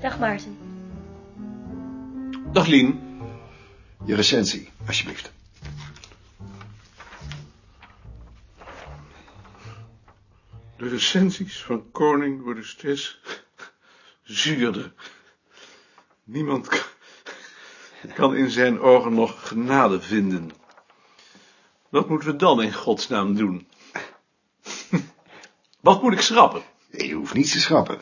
[0.00, 0.58] Dag Maarten.
[2.52, 3.20] Dag Lien.
[4.04, 5.32] Je recensie, alsjeblieft.
[10.76, 13.20] De recensies van Koning worden steeds
[14.22, 14.92] zuurder.
[16.24, 16.68] Niemand
[18.14, 20.50] kan, in zijn ogen nog genade vinden.
[21.88, 23.68] Wat moeten we dan in godsnaam doen?
[25.80, 26.62] Wat moet ik schrappen?
[26.90, 28.00] Nee, je hoeft niets te schrappen.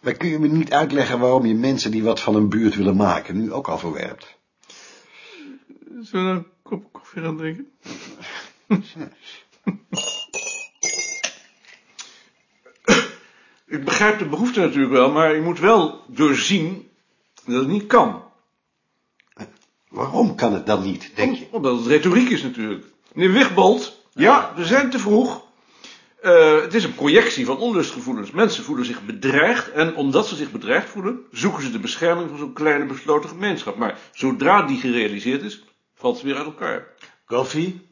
[0.00, 2.96] Maar kun je me niet uitleggen waarom je mensen die wat van een buurt willen
[2.96, 4.36] maken, nu ook al verwerpt?
[6.00, 7.68] Zullen we een kop koffie gaan drinken?
[13.66, 16.88] Ik begrijp de behoefte natuurlijk wel, maar je moet wel doorzien
[17.44, 18.22] dat het niet kan.
[19.88, 21.46] Waarom kan het dan niet, denk je?
[21.50, 22.84] Omdat het retoriek is natuurlijk.
[23.12, 25.46] Meneer Wigbold, ja, we zijn te vroeg.
[26.20, 28.30] Eh, het is een projectie van onlustgevoelens.
[28.30, 32.38] Mensen voelen zich bedreigd en omdat ze zich bedreigd voelen, zoeken ze de bescherming van
[32.38, 33.76] zo'n kleine besloten gemeenschap.
[33.76, 36.86] Maar zodra die gerealiseerd is, valt ze weer uit elkaar.
[37.26, 37.88] Koffie?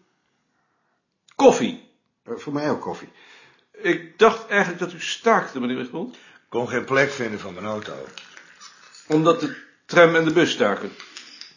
[1.34, 1.88] Koffie.
[2.24, 3.08] Eh, Voor mij ook koffie.
[3.72, 6.16] Ik dacht eigenlijk dat u staakte, meneer Wigbold.
[6.48, 7.94] kon geen plek vinden van mijn auto.
[9.06, 10.92] Omdat de tram en de bus staken.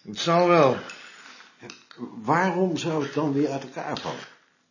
[0.05, 0.77] Het zal wel.
[2.21, 4.19] Waarom zou het dan weer uit elkaar vallen?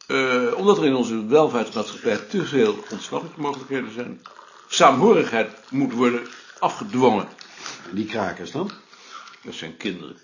[0.09, 4.23] Eh, omdat er in onze welvaartsmaatschappij te veel ontsnappingsmogelijkheden zijn.
[4.69, 6.27] Saamhorigheid moet worden
[6.59, 7.29] afgedwongen.
[7.89, 8.71] En die krakers dan?
[9.43, 10.17] Dat zijn kinderen.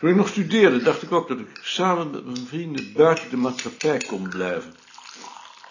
[0.00, 3.36] Toen ik nog studeerde, dacht ik ook dat ik samen met mijn vrienden buiten de
[3.36, 4.74] maatschappij kon blijven.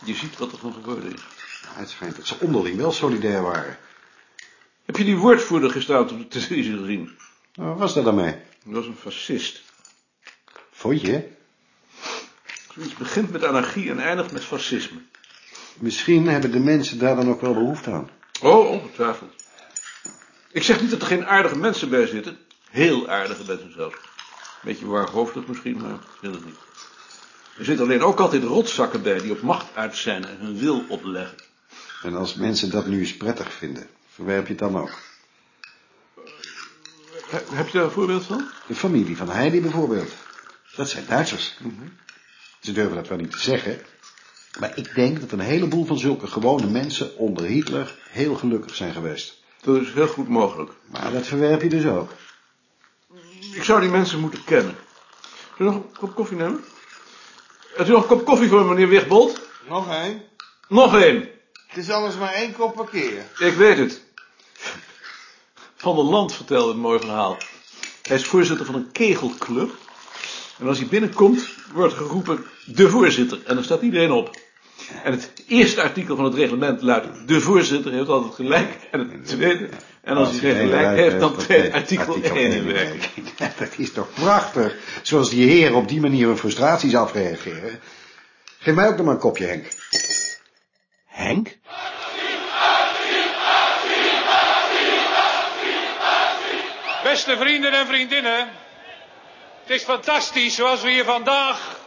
[0.06, 1.22] Je ziet wat er van geworden is.
[1.64, 3.78] Nou, het schijnt dat ze onderling wel solidair waren.
[4.86, 7.18] Heb je die woordvoerder gisteravond op de televisie gezien?
[7.54, 8.36] Nou, wat was dat dan mee?
[8.64, 9.62] Dat was een fascist.
[10.72, 11.42] Vond je?
[12.76, 15.00] Zoiets begint met anarchie en eindigt met fascisme.
[15.78, 18.10] Misschien hebben de mensen daar dan ook wel behoefte aan.
[18.42, 19.34] Oh, ongetwijfeld.
[20.52, 22.38] Ik zeg niet dat er geen aardige mensen bij zitten.
[22.70, 23.96] Heel aardige mensen zelfs.
[24.64, 26.56] Beetje waarhoofdig misschien, maar ik vind het niet.
[27.58, 30.86] Er zitten alleen ook altijd rotzakken bij die op macht uit zijn en hun wil
[30.88, 31.38] opleggen.
[32.04, 34.92] En als mensen dat nu eens prettig vinden, verwerp je het dan ook?
[37.30, 38.50] He- Heb je daar een voorbeeld van?
[38.68, 40.12] De familie van Heidi bijvoorbeeld.
[40.76, 41.58] Dat zijn Duitsers.
[42.64, 43.82] Ze durven dat wel niet te zeggen.
[44.60, 48.94] Maar ik denk dat een heleboel van zulke gewone mensen onder Hitler heel gelukkig zijn
[48.94, 49.42] geweest.
[49.62, 50.72] Dat is heel goed mogelijk.
[50.92, 52.12] Maar dat verwerp je dus ook.
[53.54, 54.76] Ik zou die mensen moeten kennen.
[55.58, 56.64] Zullen we nog een kop koffie nemen?
[57.76, 59.42] Hebt u nog een kop koffie voor meneer Wigbold?
[59.68, 60.22] Nog één?
[60.68, 61.30] Nog één.
[61.68, 63.26] Het is anders maar één kop per keer.
[63.40, 64.02] Ik weet het.
[65.76, 67.38] Van der Land vertelde een mooi verhaal.
[68.02, 69.76] Hij is voorzitter van een kegelclub.
[70.60, 73.40] En als hij binnenkomt, wordt geroepen de voorzitter.
[73.46, 74.36] En dan staat iedereen op.
[75.04, 78.70] En het eerste artikel van het reglement luidt, de voorzitter heeft altijd gelijk.
[78.92, 79.70] En het tweede,
[80.02, 83.34] en als hij geen gelijk heeft, dan treedt artikel 1 in werking.
[83.38, 84.76] Dat is toch prachtig.
[85.02, 87.80] Zoals die heren op die manier hun frustraties afreageren.
[88.60, 89.68] Geef mij ook nog maar een kopje, Henk.
[91.06, 91.58] Henk?
[97.04, 98.48] Beste vrienden en vriendinnen,
[99.64, 101.80] het is fantastisch zoals we hier vandaag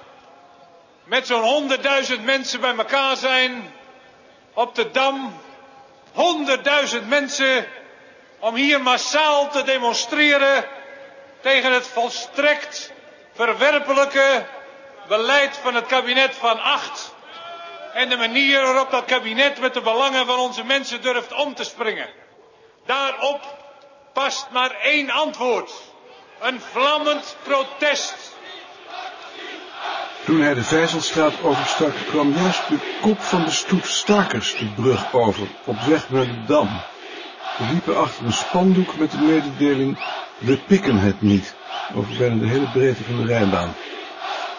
[1.04, 3.75] met zo'n honderdduizend mensen bij elkaar zijn
[4.54, 5.41] op de Dam.
[6.12, 7.69] Honderdduizend mensen
[8.38, 10.65] om hier massaal te demonstreren
[11.41, 12.92] tegen het volstrekt
[13.34, 14.47] verwerpelijke
[15.09, 17.15] beleid van het kabinet van acht
[17.92, 21.65] en de manier waarop dat kabinet met de belangen van onze mensen durft om te
[21.65, 22.09] springen.
[22.86, 23.41] Daarop
[24.12, 25.72] past maar één antwoord.
[26.41, 28.34] Een vlammend protest.
[30.24, 35.12] Toen hij de Vijzelstraat overstak, kwam juist de kop van de stoet stakers de brug
[35.12, 36.68] over, op weg naar de Dam.
[37.56, 39.98] Ze liepen achter een spandoek met de mededeling,
[40.38, 41.54] we pikken het niet,
[41.94, 43.74] over bijna de hele breedte van de Rijnbaan.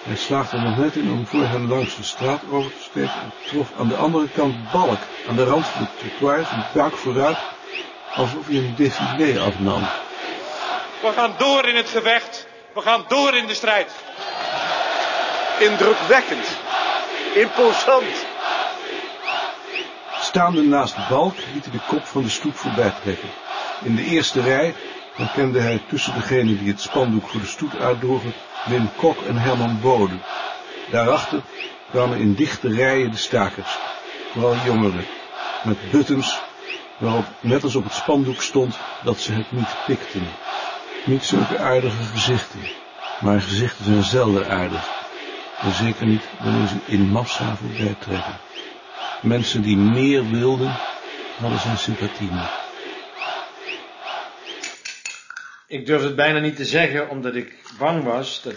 [0.03, 3.21] Hij slaagde er nog net in om voor hen langs de straat over te steken
[3.21, 6.97] en trof aan de andere kant Balk, aan de rand van het trottoir, zijn buik
[6.97, 7.38] vooruit,
[8.15, 9.83] alsof hij een défilé afnam.
[11.01, 12.47] We gaan door in het gevecht.
[12.73, 13.91] We gaan door in de strijd.
[15.59, 16.47] Indrukwekkend.
[17.35, 18.25] Imposant.
[20.19, 23.29] Staande naast Balk liet hij de kop van de stoep voorbij trekken.
[23.83, 24.75] In de eerste rij
[25.13, 28.33] herkende hij tussen degenen die het spandoek voor de stoet uitdroegen
[28.65, 30.17] Wim Kok en Herman Bode.
[30.91, 31.41] Daarachter
[31.91, 33.77] kwamen in dichte rijen de stakers,
[34.31, 35.05] vooral jongeren,
[35.63, 36.39] met buttons
[36.97, 40.27] waarop net als op het spandoek stond dat ze het niet pikten.
[41.07, 42.59] Niet zulke aardige gezichten,
[43.21, 44.89] maar gezichten zijn zelden aardig.
[45.62, 48.39] En zeker niet wanneer ze in massa voorbij trekken.
[49.21, 50.75] Mensen die meer wilden,
[51.38, 52.30] hadden zijn sympathie.
[55.68, 58.56] Ik durf het bijna niet te zeggen, omdat ik bang was dat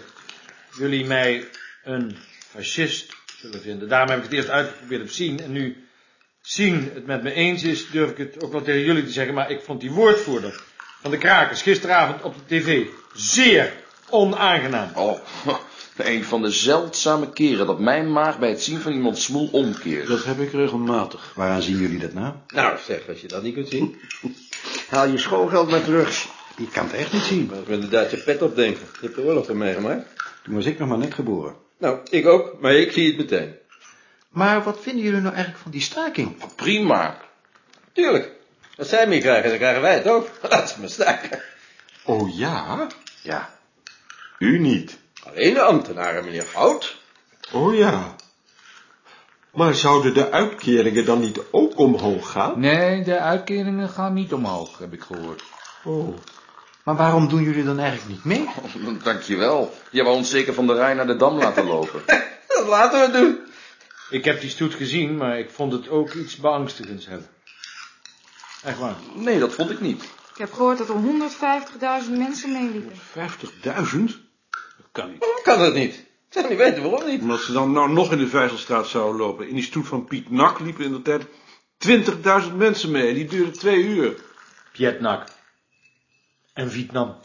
[0.78, 1.48] jullie mij
[1.84, 2.16] een
[2.48, 3.88] fascist zullen vinden.
[3.88, 5.40] Daarom heb ik het eerst uitgeprobeerd op zien.
[5.40, 5.88] En nu
[6.40, 9.34] zien het met me eens is, durf ik het ook wel tegen jullie te zeggen.
[9.34, 10.68] Maar ik vond die woordvoerder
[11.00, 13.72] van de Krakers gisteravond op de tv zeer
[14.08, 14.90] onaangenaam.
[14.94, 15.18] Oh,
[15.96, 20.06] een van de zeldzame keren dat mijn maag bij het zien van iemand smoel omkeert.
[20.06, 21.32] Dat heb ik regelmatig.
[21.34, 22.34] Waaraan zien jullie dat nou?
[22.48, 24.00] Nou, zeg, als je dat niet kunt zien.
[24.90, 26.26] Haal je schoolgeld maar terug.
[26.56, 27.50] Ik kan het echt niet zien.
[27.66, 28.86] We inderdaad je pet opdenken.
[28.92, 30.06] Je hebt de oorlog toch meegemaakt?
[30.42, 31.54] Toen was ik nog maar net geboren.
[31.78, 33.54] Nou, ik ook, maar ik zie het meteen.
[34.28, 36.54] Maar wat vinden jullie nou eigenlijk van die staking?
[36.56, 37.20] Prima.
[37.92, 38.32] Tuurlijk.
[38.80, 40.30] Als zij meer krijgen, dan krijgen wij het ook.
[40.50, 41.42] Laat ze maar staken.
[42.04, 42.86] Oh ja?
[43.22, 43.50] Ja.
[44.38, 44.98] U niet.
[45.24, 46.96] Alleen de ambtenaren, meneer Goud.
[47.52, 48.14] Oh ja.
[49.52, 52.60] Maar zouden de uitkeringen dan niet ook omhoog gaan?
[52.60, 55.42] Nee, de uitkeringen gaan niet omhoog, heb ik gehoord.
[55.84, 56.16] Oh.
[56.84, 58.48] Maar waarom doen jullie dan eigenlijk niet mee?
[58.86, 59.74] Oh, dankjewel.
[59.90, 62.02] Je wou ons zeker van de Rijn naar de Dam laten lopen.
[62.48, 63.38] Dat laten we doen.
[64.10, 67.28] Ik heb die stoet gezien, maar ik vond het ook iets beangstigends hebben.
[68.64, 68.94] Echt waar.
[69.14, 70.02] Nee, dat vond ik niet.
[70.02, 70.94] Ik heb gehoord dat er
[72.04, 72.92] 150.000 mensen meeliepen.
[72.92, 73.00] 50.000?
[73.62, 75.18] Dat kan niet.
[75.18, 75.94] Waarom kan dat niet?
[75.94, 77.20] Ik zou niet weten waarom niet.
[77.20, 79.48] Omdat ze dan nou nog in de Vijzelstraat zouden lopen.
[79.48, 81.26] In die stoet van Piet Nak liepen in de tijd
[82.48, 83.14] 20.000 mensen mee.
[83.14, 84.22] Die duurde twee uur.
[84.72, 85.22] Vietnam.
[86.52, 87.16] En Vietnam.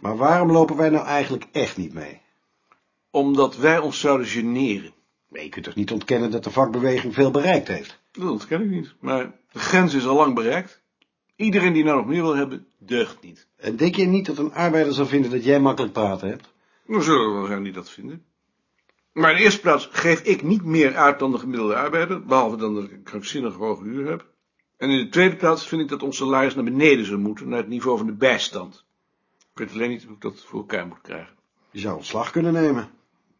[0.00, 2.23] Maar waarom lopen wij nou eigenlijk echt niet mee?
[3.14, 4.92] Omdat wij ons zouden generen.
[5.28, 8.00] Nee, je kunt toch niet ontkennen dat de vakbeweging veel bereikt heeft?
[8.12, 8.94] Dat ontken ik niet.
[9.00, 10.82] Maar de grens is al lang bereikt.
[11.36, 13.46] Iedereen die nou nog meer wil hebben, deugt niet.
[13.56, 16.52] En denk je niet dat een arbeider zal vinden dat jij makkelijk praten hebt?
[16.86, 18.24] Er zullen er wel zijn die dat vinden.
[19.12, 22.56] Maar in de eerste plaats geef ik niet meer uit dan de gemiddelde arbeider, behalve
[22.56, 24.26] dan dat ik een krankzinnig hoge huur heb.
[24.76, 27.58] En in de tweede plaats vind ik dat ons salaris naar beneden zou moeten, naar
[27.58, 28.84] het niveau van de bijstand.
[29.38, 31.34] Ik weet alleen niet hoe ik dat voor elkaar moet krijgen.
[31.70, 32.90] Je zou ontslag kunnen nemen.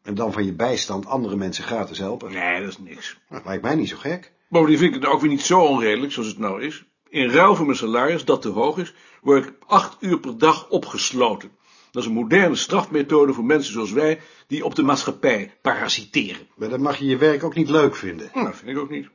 [0.04, 2.32] En dan van je bijstand andere mensen gratis helpen.
[2.32, 3.18] Nee, dat is niks.
[3.28, 4.32] Dat lijkt mij niet zo gek.
[4.48, 6.84] Bovendien vind ik het ook weer niet zo onredelijk, zoals het nou is.
[7.08, 10.68] In ruil voor mijn salaris, dat te hoog is, word ik acht uur per dag
[10.68, 11.50] opgesloten.
[11.90, 16.46] Dat is een moderne strafmethode voor mensen zoals wij, die op de maatschappij parasiteren.
[16.56, 18.30] Maar dan mag je je werk ook niet leuk vinden.
[18.34, 19.08] Nou, dat vind ik ook niet.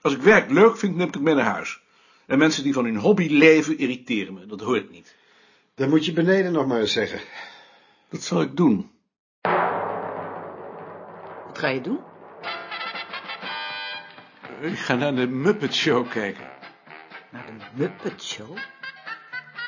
[0.00, 1.80] Als ik werk leuk vind, neem ik het mee naar huis.
[2.26, 4.46] En mensen die van hun hobby leven, irriteren me.
[4.46, 5.14] Dat hoort niet.
[5.74, 7.20] Dan moet je beneden nog maar eens zeggen.
[8.08, 8.90] Dat zal ik doen.
[11.64, 12.00] Wat ga je doen?
[14.60, 16.44] Ik ga naar de Muppet Show kijken.
[17.30, 18.56] Naar de Muppet Show?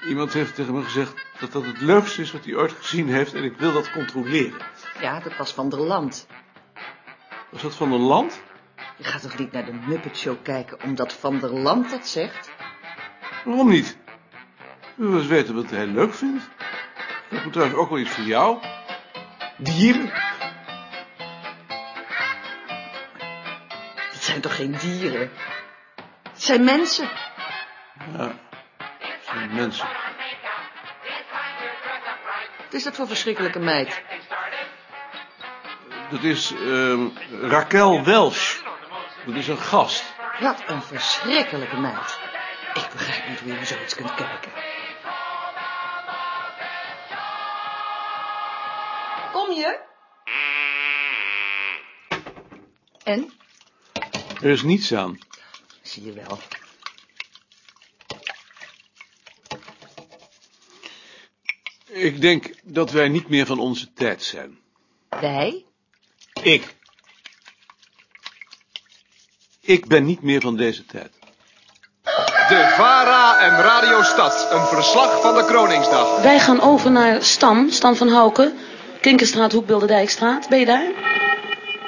[0.08, 3.34] Iemand heeft tegen me gezegd dat dat het leukste is wat hij ooit gezien heeft
[3.34, 4.60] en ik wil dat controleren.
[5.00, 6.26] Ja, dat was van der Land.
[7.50, 8.43] Was dat van een land?
[8.96, 12.50] Je gaat toch niet naar de Muppet Show kijken omdat Van der Land dat zegt?
[13.44, 13.98] Waarom niet?
[14.81, 16.48] Ik wil eens weten wat hij leuk vindt.
[17.31, 18.58] Dat moet trouwens ook wel iets voor jou.
[19.56, 20.25] Dieren?
[24.43, 25.31] Zijn toch geen dieren?
[26.32, 27.08] Het zijn mensen.
[28.16, 28.32] Ja,
[28.98, 29.88] het zijn mensen.
[32.64, 34.02] Wat is dat voor verschrikkelijke meid?
[36.10, 37.08] Dat is ehm
[37.40, 38.60] Raquel Welsh.
[39.26, 40.14] Dat is een gast.
[40.40, 42.19] Wat een verschrikkelijke meid.
[42.74, 44.52] Ik begrijp niet hoe je naar zoiets kunt kijken.
[49.32, 49.81] Kom je?
[53.05, 53.32] En?
[54.46, 55.19] Er is niets aan.
[55.82, 56.38] Zie je wel.
[61.86, 64.58] Ik denk dat wij niet meer van onze tijd zijn.
[65.20, 65.65] Wij?
[66.43, 66.74] Ik.
[69.60, 71.12] Ik ben niet meer van deze tijd.
[72.48, 74.48] De VARA en Radio Stad.
[74.50, 76.22] Een verslag van de Kroningsdag.
[76.22, 78.58] Wij gaan over naar Stam, Stam van Houken.
[79.00, 80.48] Kinkerstraat, Hoek, Dijkstraat.
[80.48, 80.93] Ben je daar?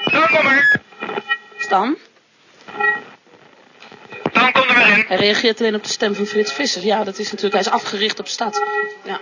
[0.05, 0.81] Dan kom ik.
[1.59, 1.97] Stam?
[5.09, 6.85] Hij reageert alleen op de stem van Frits Visser.
[6.85, 8.63] Ja, dat is natuurlijk, hij is afgericht op stad.
[9.03, 9.21] Ja.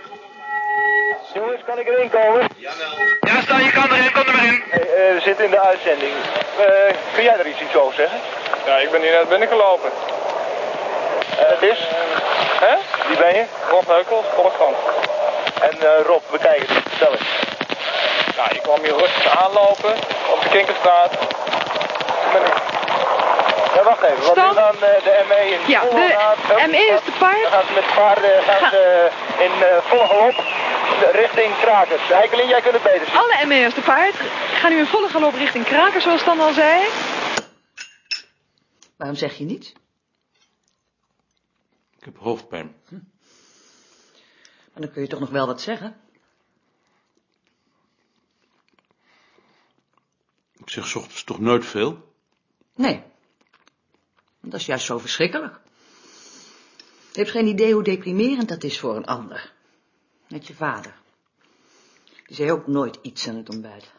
[1.33, 2.47] Jongens, kan ik erin komen?
[2.57, 4.11] Ja, Stan, je kan erin.
[4.11, 4.63] Kom er maar in.
[4.69, 6.11] Hey, eh, we zitten in de uitzending.
[6.57, 8.19] Eh, kun jij er iets, iets over zeggen?
[8.65, 9.89] Ja, ik ben hier net binnengelopen.
[11.39, 11.79] En het is?
[12.65, 12.75] Hè?
[13.07, 13.43] Wie ben je?
[13.69, 14.77] Rob Heukels, Volkskrant.
[15.61, 16.83] En eh, Rob, we kijken het.
[16.89, 17.29] Vertel eens.
[18.37, 19.93] Nou, ik kwam hier rustig aanlopen
[20.33, 21.11] op de Kinkerstraat.
[21.11, 22.76] Toen ben ik...
[23.77, 27.03] Ja, wacht even, want nu gaan eh, de ME in Ja, volle de ME is
[27.03, 27.41] de paard.
[27.41, 30.35] Dan gaan ze met paarden gaan ze, in eh, volle galop.
[31.11, 32.07] richting Krakers.
[32.07, 33.17] Heikelin, jij kunt het beter zien.
[33.17, 34.15] Alle ME'ers te paard
[34.59, 36.87] gaan nu in volle galop richting Kraken, zoals Dan al zei.
[38.97, 39.73] Waarom zeg je niets?
[41.97, 42.75] Ik heb hoofdpijn.
[44.73, 46.01] Maar dan kun je toch nog wel wat zeggen?
[50.57, 52.13] Ik zeg 's ochtends toch nooit veel?
[52.75, 53.03] Nee.
[54.49, 55.59] Dat is juist zo verschrikkelijk.
[57.11, 59.53] Je hebt geen idee hoe deprimerend dat is voor een ander.
[60.27, 60.95] Net je vader.
[62.25, 63.91] Die zei ook nooit iets aan het ontbijt.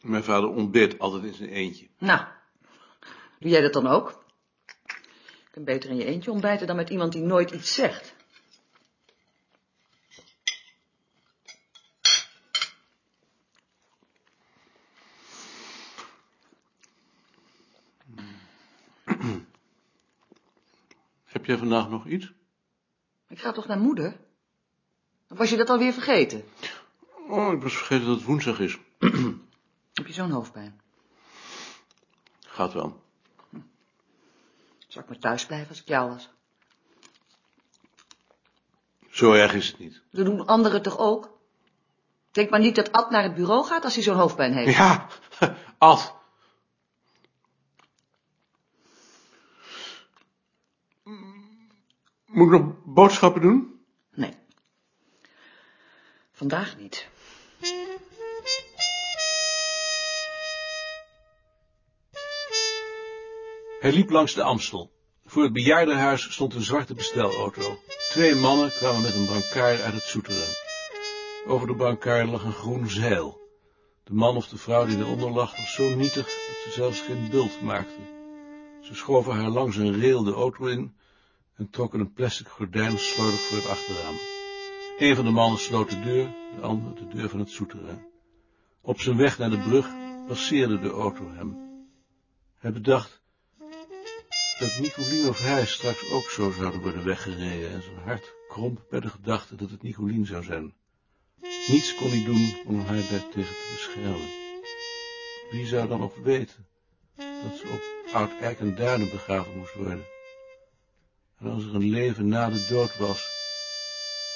[0.00, 1.86] Mijn vader ontbeert altijd in zijn eentje.
[1.98, 2.20] Nou,
[3.38, 4.24] doe jij dat dan ook?
[4.86, 8.15] Je kunt beter in je eentje ontbijten dan met iemand die nooit iets zegt.
[21.46, 22.32] Heb jij vandaag nog iets?
[23.28, 24.16] Ik ga toch naar moeder?
[25.28, 26.44] Of was je dat alweer vergeten?
[27.28, 28.78] Oh, ik was vergeten dat het woensdag is.
[29.98, 30.80] Heb je zo'n hoofdpijn?
[32.40, 33.02] Gaat wel.
[34.88, 36.30] Zou ik maar thuis blijven als ik jou was?
[39.10, 40.02] Zo erg is het niet.
[40.10, 41.38] Dat doen anderen toch ook?
[42.30, 44.76] Denk maar niet dat Ad naar het bureau gaat als hij zo'n hoofdpijn heeft.
[44.76, 45.06] Ja,
[45.78, 46.15] Ad.
[52.36, 53.80] Moet ik nog boodschappen doen?
[54.14, 54.32] Nee.
[56.32, 57.08] Vandaag niet.
[63.80, 64.92] Hij liep langs de Amstel.
[65.24, 67.78] Voor het bejaardenhuis stond een zwarte bestelauto.
[68.10, 70.56] Twee mannen kwamen met een brancard uit het Soeteren.
[71.46, 73.40] Over de brancard lag een groen zeil.
[74.04, 77.28] De man of de vrouw die eronder lag was zo nietig dat ze zelfs geen
[77.30, 78.00] bult maakte.
[78.82, 80.96] Ze schoven haar langs een rail de auto in
[81.56, 84.16] en trokken een plastic gordijn slordig voor het achterraam.
[84.98, 88.06] Een van de mannen sloot de deur, de ander de deur van het Soeteren.
[88.80, 89.88] Op zijn weg naar de brug
[90.26, 91.56] passeerde de auto hem.
[92.58, 93.22] Hij bedacht
[94.58, 99.00] dat Nicolien of hij straks ook zo zouden worden weggereden en zijn hart kromp bij
[99.00, 100.74] de gedachte dat het Nicolien zou zijn.
[101.40, 104.28] Niets kon hij doen om haar daartegen te beschermen.
[105.50, 106.66] Wie zou dan ook weten
[107.16, 110.14] dat ze op oud Eik en begraven moest worden?
[111.40, 113.28] En als er een leven na de dood was,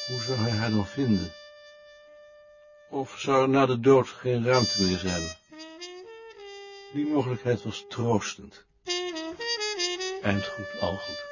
[0.06, 1.32] hoe zou hij haar dan vinden?
[2.90, 5.22] Of zou er na de dood geen ruimte meer zijn?
[6.92, 8.64] Die mogelijkheid was troostend.
[10.22, 11.28] Eind goed, al goed.